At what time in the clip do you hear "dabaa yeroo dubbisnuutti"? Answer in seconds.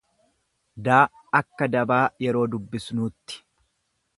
1.73-3.35